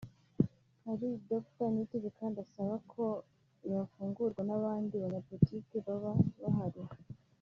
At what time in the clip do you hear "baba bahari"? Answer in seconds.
5.85-6.81